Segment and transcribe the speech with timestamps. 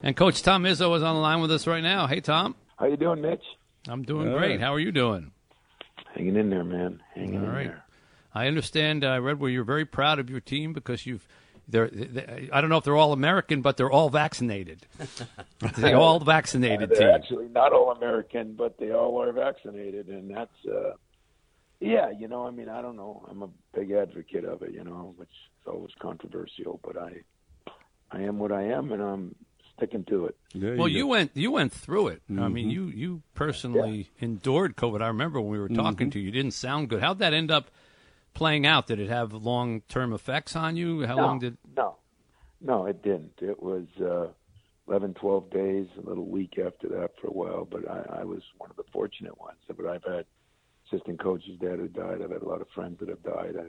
[0.00, 2.06] And Coach Tom Izzo is on the line with us right now.
[2.06, 2.54] Hey, Tom.
[2.78, 3.42] How you doing, Mitch?
[3.88, 4.60] I'm doing great.
[4.60, 5.32] How are you doing?
[6.14, 7.00] Hanging in there, man.
[7.14, 7.66] Hanging All in right.
[7.68, 7.84] there.
[8.34, 9.04] I understand.
[9.04, 11.26] uh, I read where you're very proud of your team because you've.
[11.68, 14.86] They're, they, I don't know if they're all American, but they're all vaccinated.
[15.76, 17.08] they're all vaccinated They're team.
[17.08, 20.92] actually not all American, but they all are vaccinated, and that's uh
[21.80, 23.26] yeah, you know, I mean, I don't know.
[23.28, 27.22] I'm a big advocate of it, you know, which is always controversial, but I
[28.12, 29.34] I am what I am and I'm
[29.76, 30.36] sticking to it.
[30.54, 30.94] There Well, go.
[30.94, 32.22] you went you went through it.
[32.30, 35.02] I mean, you you personally endured COVID.
[35.02, 36.26] I remember when we were talking to you.
[36.26, 37.00] You didn't sound good.
[37.00, 37.70] How'd that end up
[38.34, 38.86] playing out?
[38.86, 41.06] Did it have long term effects on you?
[41.06, 41.58] How no, long did?
[41.76, 41.96] No.
[42.60, 43.34] No, it didn't.
[43.40, 44.32] It was uh
[44.88, 48.42] 11, 12 days, a little week after that for a while, but I, I was
[48.56, 49.58] one of the fortunate ones.
[49.66, 50.26] But I've had
[50.86, 52.22] assistant coaches dad who died.
[52.22, 53.56] I've had a lot of friends that have died.
[53.58, 53.66] I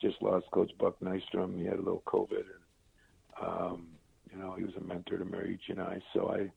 [0.00, 1.58] just lost Coach Buck Nystrom.
[1.58, 3.88] He had a little COVID, and um,
[4.36, 6.00] you know he was a mentor to Mariucci and I.
[6.12, 6.50] So I,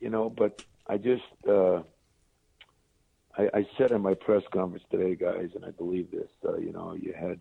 [0.00, 1.82] you know, but I just uh,
[3.36, 6.28] I, I said in my press conference today, guys, and I believe this.
[6.44, 7.40] Uh, you know, you had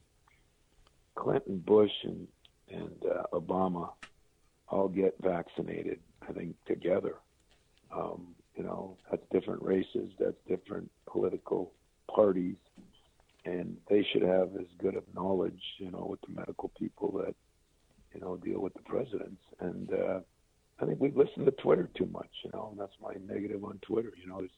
[1.15, 2.27] Clinton, Bush, and
[2.69, 3.91] and uh, Obama
[4.69, 5.99] all get vaccinated.
[6.27, 7.15] I think together.
[7.95, 11.71] Um, you know, that's different races, that's different political
[12.13, 12.55] parties,
[13.45, 17.35] and they should have as good of knowledge, you know, with the medical people that,
[18.13, 19.41] you know, deal with the presidents.
[19.59, 20.19] And uh,
[20.79, 23.79] I think we listen to Twitter too much, you know, and that's my negative on
[23.81, 24.11] Twitter.
[24.21, 24.51] You know, there's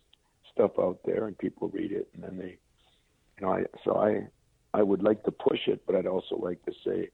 [0.54, 2.58] stuff out there and people read it, and then they,
[3.40, 4.28] you know, I so I,
[4.74, 7.10] I would like to push it, but I'd also like to say,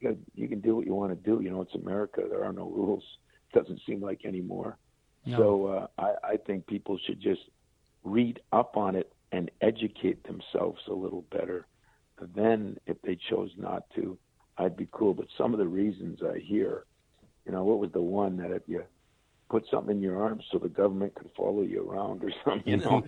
[0.00, 1.42] you, know, you can do what you want to do.
[1.42, 2.22] You know, it's America.
[2.28, 3.04] There are no rules.
[3.52, 4.78] It doesn't seem like anymore.
[5.24, 5.36] No.
[5.36, 7.42] So uh, I, I think people should just
[8.02, 11.66] read up on it and educate themselves a little better.
[12.36, 14.18] Then, if they chose not to,
[14.58, 15.14] I'd be cool.
[15.14, 16.84] But some of the reasons I hear,
[17.46, 18.84] you know, what was the one that if you
[19.52, 22.78] put something in your arm so the government could follow you around or something, you
[22.78, 23.02] know?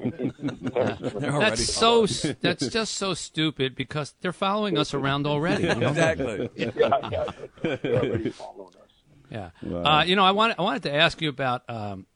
[1.41, 2.07] That's so.
[2.07, 5.67] That's just so stupid because they're following us around already.
[5.69, 6.51] exactly.
[6.57, 7.25] yeah, yeah,
[7.63, 8.85] they're already following us.
[9.31, 9.51] Yeah.
[9.63, 10.01] Wow.
[10.01, 12.07] Uh, you know, I wanted I wanted to ask you about um,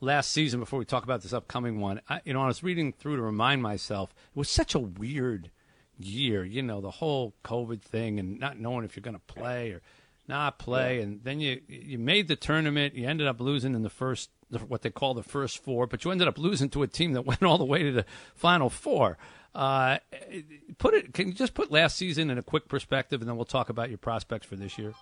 [0.00, 2.00] last season before we talk about this upcoming one.
[2.08, 5.50] I, you know, I was reading through to remind myself it was such a weird
[6.04, 6.44] year.
[6.44, 9.82] You know, the whole COVID thing and not knowing if you're going to play or
[10.28, 12.94] not play, and then you you made the tournament.
[12.94, 14.30] You ended up losing in the first
[14.68, 17.22] what they call the first four, but you ended up losing to a team that
[17.26, 19.18] went all the way to the final four.
[19.54, 19.98] Uh,
[20.78, 21.12] put it.
[21.12, 23.88] Can you just put last season in a quick perspective, and then we'll talk about
[23.88, 24.94] your prospects for this year.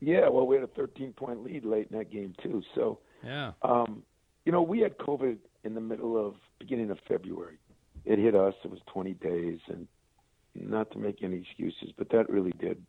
[0.00, 2.62] Yeah, well, we had a 13 point lead late in that game, too.
[2.74, 3.52] So, Yeah.
[3.62, 4.02] Um,
[4.44, 7.58] you know, we had COVID in the middle of beginning of February.
[8.04, 8.54] It hit us.
[8.64, 9.88] It was 20 days, and
[10.60, 12.82] not to make any excuses, but that really did.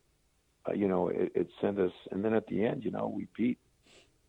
[0.67, 1.91] Uh, you know, it, it sent us.
[2.11, 3.57] And then at the end, you know, we beat,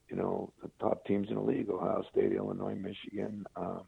[0.08, 3.82] you know, the top teams in the league: Ohio State, Illinois, Michigan, um,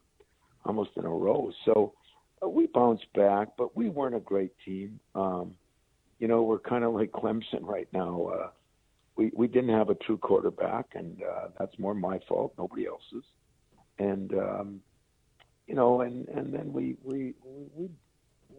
[0.65, 1.51] almost in a row.
[1.65, 1.95] So
[2.43, 5.01] uh, we bounced back, but we weren't a great team.
[5.15, 5.55] Um,
[6.19, 8.31] you know, we're kind of like Clemson right now.
[8.35, 8.51] Uh,
[9.17, 13.25] we we didn't have a true quarterback, and uh, that's more my fault, nobody else's.
[13.99, 14.81] And um,
[15.67, 17.35] you know, and and then we we
[17.75, 17.89] we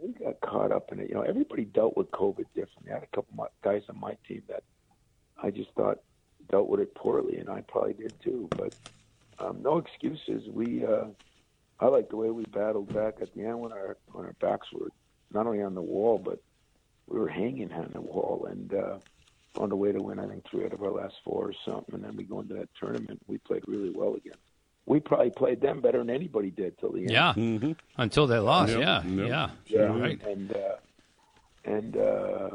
[0.01, 1.09] we got caught up in it.
[1.09, 2.91] You know, everybody dealt with COVID differently.
[2.91, 4.63] I had a couple of guys on my team that
[5.41, 5.99] I just thought
[6.49, 8.49] dealt with it poorly, and I probably did too.
[8.57, 8.73] But
[9.39, 10.49] um, no excuses.
[10.49, 11.05] We uh,
[11.79, 14.67] I like the way we battled back at the end when our when our backs
[14.73, 14.89] were
[15.33, 16.39] not only on the wall, but
[17.07, 18.73] we were hanging on the wall, and.
[18.73, 18.97] uh
[19.55, 21.95] found a way to win, I think, three out of our last four or something.
[21.95, 23.21] And then we go into that tournament.
[23.27, 24.37] We played really well again.
[24.91, 27.11] We probably played them better than anybody did till the end.
[27.11, 27.33] Yeah.
[27.37, 27.77] Mhm.
[27.95, 28.73] Until they lost.
[28.73, 29.03] Yep, Yeah.
[29.05, 29.27] yep.
[29.29, 29.49] Yeah.
[29.67, 29.97] Yeah.
[29.99, 30.21] Right.
[30.25, 30.75] And, uh,
[31.63, 32.49] and, uh,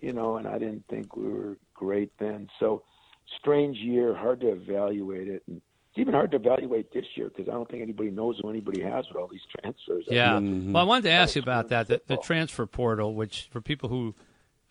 [0.00, 2.48] you know, and I didn't think we were great then.
[2.58, 2.84] So
[3.38, 5.42] strange year, hard to evaluate it.
[5.46, 5.58] And
[5.90, 8.80] it's even hard to evaluate this year because I don't think anybody knows who anybody
[8.80, 10.06] has with all these transfers.
[10.08, 10.38] Yeah.
[10.38, 10.72] Mhm.
[10.72, 13.90] Well, I wanted to ask you about that the, the transfer portal, which for people
[13.90, 14.14] who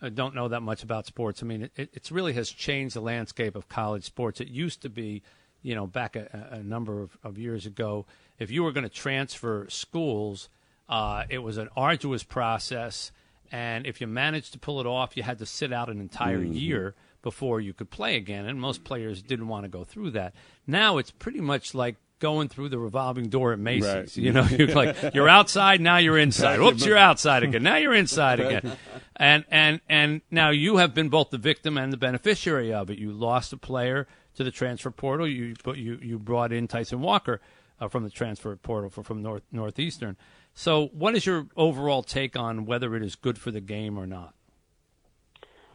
[0.02, 2.96] uh, don't know that much about sports, I mean, it, it it's really has changed
[2.96, 4.40] the landscape of college sports.
[4.40, 5.22] It used to be,
[5.64, 8.06] you know, back a, a number of, of years ago,
[8.38, 10.48] if you were going to transfer schools,
[10.88, 13.10] uh, it was an arduous process.
[13.50, 16.42] And if you managed to pull it off, you had to sit out an entire
[16.42, 18.46] year before you could play again.
[18.46, 20.34] And most players didn't want to go through that.
[20.66, 23.86] Now it's pretty much like going through the revolving door at Macy's.
[23.86, 24.16] Right.
[24.16, 26.60] You know, you're like you're outside, now you're inside.
[26.60, 27.62] Whoops, you're outside again.
[27.62, 28.76] Now you're inside again.
[29.16, 32.98] And and and now you have been both the victim and the beneficiary of it.
[32.98, 35.26] You lost a player to the transfer portal.
[35.26, 37.40] You you you brought in Tyson Walker
[37.80, 40.16] uh, from the transfer portal for, from North Northeastern.
[40.54, 44.06] So, what is your overall take on whether it is good for the game or
[44.06, 44.34] not?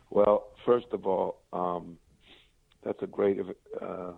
[0.09, 1.97] Well, first of all, um,
[2.83, 3.39] that's a great
[3.81, 4.11] uh,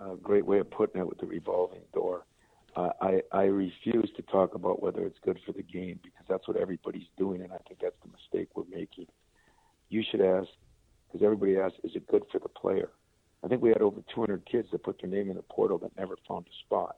[0.00, 2.24] a great way of putting it with the revolving door.
[2.76, 6.46] Uh, I I refuse to talk about whether it's good for the game because that's
[6.48, 9.06] what everybody's doing, and I think that's the mistake we're making.
[9.88, 10.48] You should ask
[11.06, 12.90] because everybody asks, is it good for the player?
[13.44, 15.96] I think we had over 200 kids that put their name in the portal that
[15.96, 16.96] never found a spot.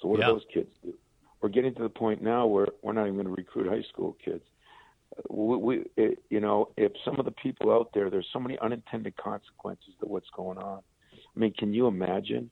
[0.00, 0.26] So what yeah.
[0.26, 0.94] do those kids do?
[1.40, 4.16] We're getting to the point now where we're not even going to recruit high school
[4.24, 4.42] kids.
[5.28, 8.58] We, we it, you know, if some of the people out there, there's so many
[8.58, 10.80] unintended consequences to what's going on.
[11.14, 12.50] I mean, can you imagine?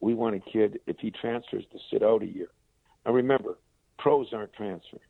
[0.00, 2.48] We want a kid if he transfers to sit out a year.
[3.04, 3.58] Now remember,
[3.98, 5.02] pros aren't transferring;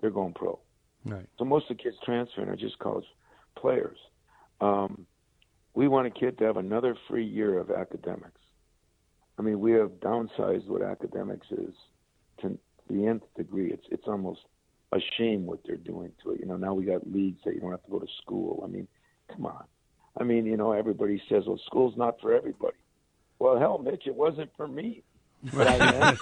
[0.00, 0.58] they're going pro.
[1.04, 1.26] Right.
[1.38, 3.06] So most of the kids transferring are just college
[3.56, 3.98] players.
[4.60, 5.06] Um,
[5.74, 8.40] we want a kid to have another free year of academics.
[9.38, 11.74] I mean, we have downsized what academics is
[12.40, 12.58] to
[12.90, 13.70] the nth degree.
[13.72, 14.40] It's it's almost
[14.92, 16.40] a shame what they're doing to it.
[16.40, 18.62] You know, now we got leagues that you don't have to go to school.
[18.64, 18.86] I mean,
[19.34, 19.64] come on.
[20.18, 22.76] I mean, you know, everybody says, "Well, school's not for everybody."
[23.38, 25.02] Well, hell, Mitch, it wasn't for me.
[25.52, 26.12] But I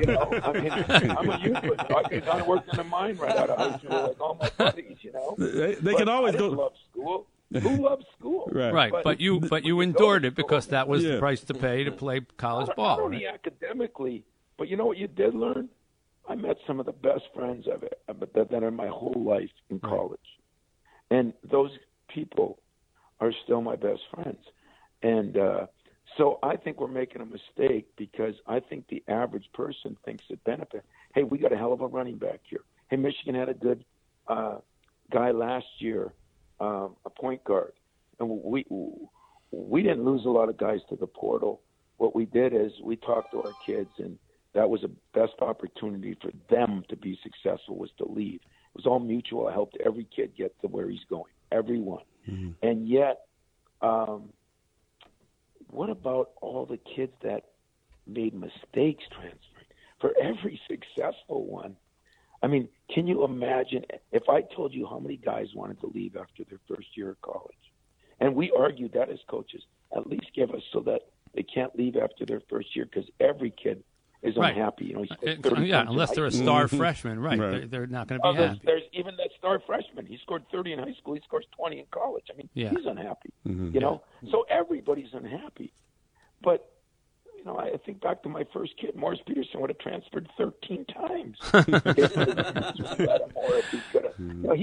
[0.00, 1.56] you know, I mean, I'm a youth.
[1.56, 4.50] I could have worked in the mine right out of high school, like all my
[4.58, 4.98] buddies.
[5.00, 6.48] You know, they, they can always I go.
[6.48, 7.26] Love school.
[7.52, 8.48] Who loves school?
[8.52, 8.92] Right, right.
[8.92, 11.12] But, but you, but you endured it because that was yeah.
[11.12, 12.96] the price to pay to play college ball.
[12.96, 13.34] Not only right?
[13.34, 14.24] academically,
[14.56, 15.68] but you know what you did learn?
[16.28, 17.84] I met some of the best friends I've
[18.34, 20.20] that, that in my whole life in college,
[21.10, 21.70] and those
[22.08, 22.58] people
[23.20, 24.44] are still my best friends.
[25.02, 25.66] And uh,
[26.16, 30.42] so I think we're making a mistake because I think the average person thinks it
[30.44, 30.84] benefit.
[31.14, 32.62] Hey, we got a hell of a running back here.
[32.88, 33.84] Hey, Michigan had a good
[34.28, 34.58] uh,
[35.10, 36.12] guy last year
[36.60, 37.72] um, a point guard,
[38.18, 38.64] and we
[39.50, 41.60] we didn't lose a lot of guys to the portal.
[41.96, 44.18] What we did is we talked to our kids, and
[44.54, 48.40] that was the best opportunity for them to be successful was to leave.
[48.42, 49.48] It was all mutual.
[49.48, 52.04] I helped every kid get to where he's going, everyone.
[52.28, 52.50] Mm-hmm.
[52.66, 53.22] And yet,
[53.80, 54.30] um,
[55.68, 57.44] what about all the kids that
[58.06, 59.40] made mistakes transferring?
[60.00, 61.76] For every successful one,
[62.42, 66.16] I mean, can you imagine if I told you how many guys wanted to leave
[66.16, 67.54] after their first year of college?
[68.18, 69.62] And we argued that as coaches,
[69.94, 71.02] at least give us so that
[71.34, 73.82] they can't leave after their first year because every kid
[74.22, 74.54] is right.
[74.54, 74.86] unhappy.
[74.86, 76.76] You know, uh, yeah, unless they're a star mm-hmm.
[76.76, 77.38] freshman, right?
[77.38, 77.50] right.
[77.50, 78.60] They're, they're, not going to be oh, happy.
[78.64, 80.06] There's, there's, even that star freshman.
[80.06, 81.14] He scored 30 in high school.
[81.14, 82.24] He scores 20 in college.
[82.32, 82.70] I mean, yeah.
[82.70, 83.32] he's unhappy.
[83.46, 83.70] Mm-hmm.
[83.74, 84.32] You know, yeah.
[84.32, 85.72] so everybody's unhappy.
[86.42, 86.70] But
[87.40, 90.84] you know, I think back to my first kid, Morris Peterson would have transferred 13
[90.84, 91.38] times.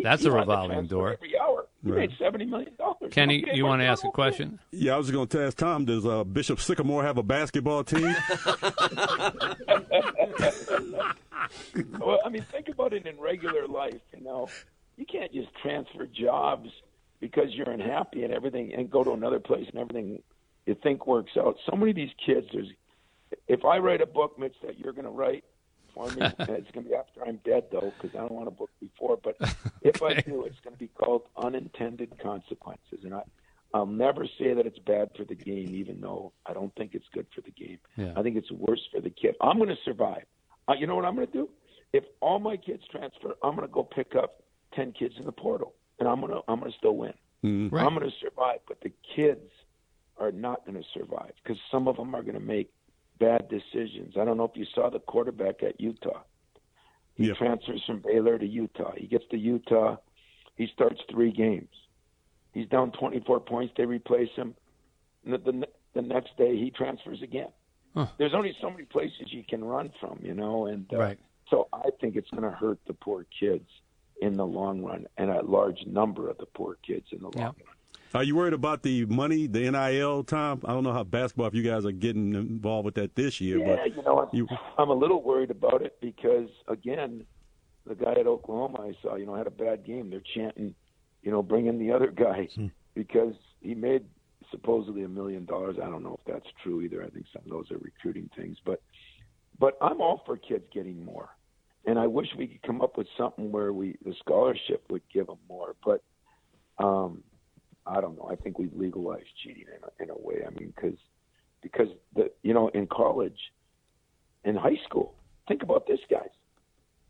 [0.03, 1.13] That's a revolving door.
[1.13, 1.65] Every hour.
[1.83, 2.09] He right.
[2.09, 2.73] made $70 million.
[3.09, 4.59] Kenny, okay, you want to ask a question?
[4.71, 8.03] Yeah, I was going to ask Tom, does uh, Bishop Sycamore have a basketball team?
[11.99, 14.49] well, I mean, think about it in regular life, you know.
[14.97, 16.69] You can't just transfer jobs
[17.19, 20.21] because you're unhappy and everything and go to another place and everything
[20.67, 21.55] you think works out.
[21.65, 22.67] So many of these kids, there's,
[23.47, 25.45] if I write a book, Mitch, that you're going to write
[25.93, 28.51] for me, it's going to be after I'm dead, though, because I don't want a
[28.51, 29.17] book before.
[29.23, 29.37] But
[29.81, 32.99] if I do, it's going to be called Unintended Consequences.
[33.03, 33.21] And I,
[33.73, 37.07] I'll never say that it's bad for the game, even though I don't think it's
[37.13, 37.79] good for the game.
[37.95, 38.13] Yeah.
[38.17, 39.35] I think it's worse for the kid.
[39.41, 40.25] I'm going to survive.
[40.67, 41.49] Uh, you know what I'm going to do?
[41.93, 44.43] If all my kids transfer, I'm going to go pick up
[44.75, 47.13] ten kids in the portal, and I'm going to I'm going to still win.
[47.45, 47.85] Mm, right.
[47.85, 48.59] I'm going to survive.
[48.67, 49.49] But the kids
[50.19, 52.71] are not going to survive because some of them are going to make
[53.19, 54.15] bad decisions.
[54.19, 56.21] I don't know if you saw the quarterback at Utah.
[57.15, 58.93] He transfers from Baylor to Utah.
[58.95, 59.97] He gets to Utah.
[60.55, 61.69] He starts three games.
[62.53, 63.73] He's down 24 points.
[63.75, 64.55] They replace him.
[65.25, 67.49] The, the, the next day, he transfers again.
[67.95, 68.07] Huh.
[68.19, 71.19] There's only so many places you can run from, you know, and uh, right.
[71.49, 73.67] so I think it's going to hurt the poor kids
[74.21, 77.55] in the long run, and a large number of the poor kids in the long
[77.65, 77.76] run.
[78.17, 80.61] Are you worried about the money, the NIL, Tom?
[80.65, 83.59] I don't know how basketball, if you guys are getting involved with that this year.
[83.59, 84.47] Yeah, but you know, I'm, you...
[84.79, 87.27] I'm a little worried about it because, again,
[87.85, 90.09] the guy at Oklahoma I saw, you know, had a bad game.
[90.09, 90.73] They're chanting,
[91.21, 92.67] you know, bring in the other guy hmm.
[92.95, 94.03] because he made
[94.49, 95.75] supposedly a million dollars.
[95.79, 97.03] I don't know if that's true either.
[97.03, 98.81] I think some of those are recruiting things, but
[99.59, 101.29] but I'm all for kids getting more,
[101.85, 105.27] and I wish we could come up with something where we the scholarship would give
[105.27, 106.01] them more, but.
[106.79, 107.23] Um,
[107.87, 108.29] I don't know.
[108.31, 110.43] I think we've legalized cheating in a, in a way.
[110.45, 110.97] I mean, because
[111.61, 113.39] because the you know in college,
[114.43, 115.15] in high school,
[115.47, 116.29] think about this, guys.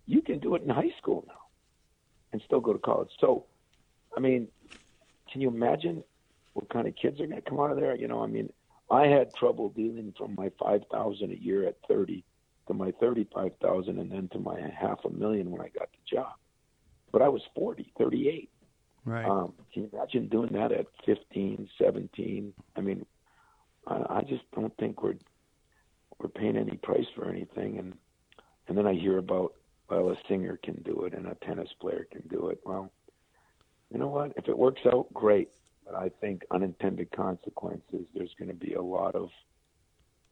[0.06, 1.42] You can do it in high school now,
[2.32, 3.10] and still go to college.
[3.20, 3.46] So,
[4.16, 4.48] I mean,
[5.32, 6.04] can you imagine
[6.54, 7.96] what kind of kids are going to come out of there?
[7.96, 8.52] You know, I mean,
[8.90, 12.24] I had trouble dealing from my five thousand a year at thirty
[12.68, 16.16] to my thirty-five thousand, and then to my half a million when I got the
[16.16, 16.34] job.
[17.12, 18.50] But I was forty, thirty-eight
[19.08, 19.26] Right.
[19.26, 22.54] Um, can you imagine doing that at 15, 17?
[22.76, 23.06] I mean,
[23.88, 25.16] I, I just don't think we're
[26.20, 27.80] we're paying any price for anything.
[27.80, 27.94] And
[28.68, 29.54] and then I hear about
[29.90, 32.60] well, a singer can do it and a tennis player can do it.
[32.66, 32.92] Well,
[33.90, 34.34] you know what?
[34.36, 35.48] If it works out, great.
[35.86, 38.08] But I think unintended consequences.
[38.14, 39.30] There's going to be a lot of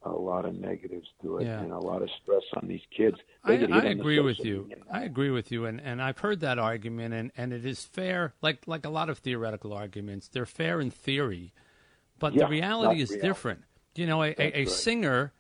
[0.05, 1.61] a lot of negatives to it Yeah.
[1.61, 3.17] and a lot of stress on these kids.
[3.43, 4.63] I, They get I agree with you.
[4.69, 4.83] media.
[4.91, 8.33] I agree with you, and, and I've heard that argument, and, and it is fair.
[8.41, 11.53] Like like a lot of theoretical arguments, they're fair in theory,
[12.19, 13.27] but Yeah, the reality is reality.
[13.27, 13.63] different.
[13.95, 14.69] You know, a, a, a right.
[14.69, 15.33] singer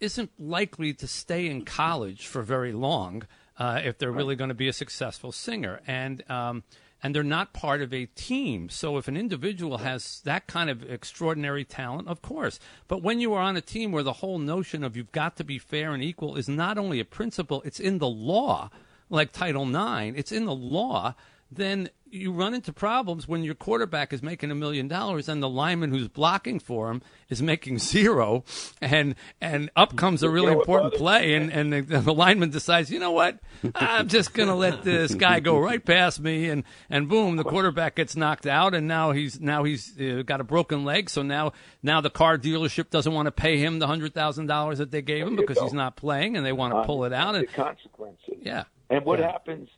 [0.00, 3.22] isn't likely to stay in college for very long
[3.58, 6.62] uh, if they're really going to be a successful singer, and um,
[7.06, 8.68] and they're not part of a team.
[8.68, 12.58] So if an individual has that kind of extraordinary talent, of course.
[12.88, 15.44] But when you are on a team where the whole notion of you've got to
[15.44, 18.70] be fair and equal is not only a principle, it's in the law,
[19.08, 21.14] like Title IX, it's in the law.
[21.50, 25.48] Then you run into problems when your quarterback is making a million dollars and the
[25.48, 28.44] lineman who's blocking for him is making zero,
[28.80, 32.98] and and up comes a really important play, and and the, the lineman decides, you
[32.98, 33.38] know what,
[33.74, 37.96] I'm just gonna let this guy go right past me, and and boom, the quarterback
[37.96, 41.52] gets knocked out, and now he's now he's uh, got a broken leg, so now
[41.82, 45.02] now the car dealership doesn't want to pay him the hundred thousand dollars that they
[45.02, 47.52] gave him because he's not playing, and they want to pull it out, and the
[47.52, 48.34] consequences.
[48.40, 49.30] yeah, And what Yeah.
[49.32, 49.68] happens?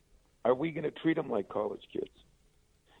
[0.45, 2.09] Are we going to treat them like college kids?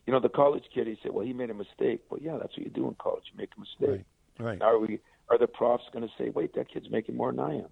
[0.05, 0.87] You know, the college kid.
[0.87, 3.23] He said, "Well, he made a mistake." Well, yeah, that's what you do in college.
[3.31, 4.05] You make a mistake.
[4.39, 4.99] right, Are we?
[5.29, 7.67] Are the profs going to say, "Wait, that kid's making more than I am"?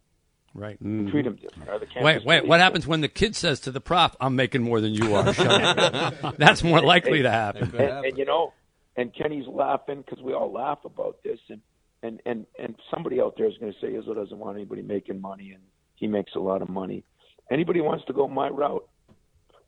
[0.54, 0.80] right.
[0.80, 1.70] Treat him different.
[1.70, 2.44] Are the Wait, wait.
[2.44, 5.16] What gonna- happens when the kid says to the prof, "I'm making more than you
[5.16, 5.24] are"?
[6.38, 7.76] That's more likely to happen.
[7.76, 8.54] And, and you know,
[8.96, 11.62] and Kenny's laughing because we all laugh about this, and
[12.04, 15.22] and and and somebody out there is going to say Izzo doesn't want anybody making
[15.22, 15.64] money, and
[15.96, 17.04] he makes a lot of money.
[17.50, 18.88] Anybody wants to go my route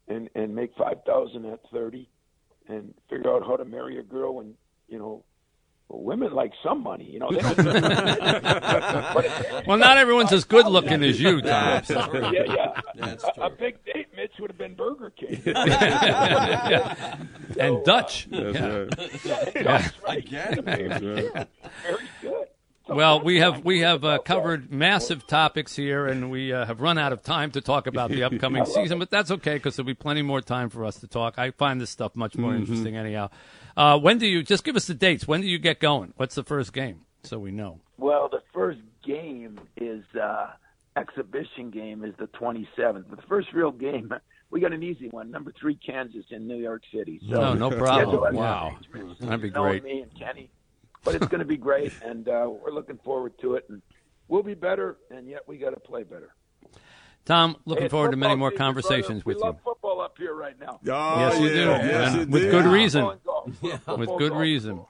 [0.09, 2.09] and and make five thousand at thirty,
[2.67, 4.55] and figure out how to marry a girl, and
[4.87, 5.23] you know,
[5.87, 7.29] well, women like some money, you know.
[7.31, 7.55] They don't,
[9.67, 11.81] Well, not everyone's as good looking as you, Tom.
[11.89, 12.81] yeah, yeah.
[12.95, 13.43] That's A, true.
[13.43, 15.41] a big date, Mitch, would have been Burger King.
[17.59, 18.27] and Dutch.
[18.31, 18.77] That's Yeah.
[18.77, 19.53] right.
[19.63, 20.17] That's right.
[20.19, 20.63] Again.
[20.65, 21.47] That's right.
[21.83, 22.18] Very good.
[22.89, 26.97] Well, we have we have uh, covered massive topics here, and we uh, have run
[26.97, 28.99] out of time to talk about the upcoming season.
[28.99, 31.35] But that's okay because there'll be plenty more time for us to talk.
[31.37, 33.29] I find this stuff much more interesting, anyhow.
[33.77, 35.27] Uh, when do you just give us the dates?
[35.27, 36.13] When do you get going?
[36.17, 37.79] What's the first game so we know?
[37.97, 40.47] Well, the first game is uh,
[40.95, 43.05] exhibition game is the 27th.
[43.09, 44.11] But the first real game,
[44.51, 45.31] we got an easy one.
[45.31, 47.19] Number three, Kansas in New York City.
[47.29, 48.35] So No, no problem.
[48.35, 48.77] Wow,
[49.19, 49.83] that'd be great.
[49.83, 50.49] me and Kenny,
[51.03, 53.65] but it's going to be great, and uh, we're looking forward to it.
[53.69, 53.81] And
[54.27, 56.33] we'll be better, and yet we got to play better.
[57.25, 59.23] Tom, looking Hey, forward to many more season, conversations brother.
[59.25, 59.45] we with you.
[59.45, 60.79] love football up here right now.
[60.87, 61.53] Oh, Yes, you yeah.
[61.53, 61.59] do.
[61.59, 62.21] Yes, Yeah.
[62.21, 62.51] you With do.
[62.51, 63.05] good reason.
[63.05, 63.87] Football and golf.
[63.99, 64.41] With good golf.
[64.41, 64.81] reason.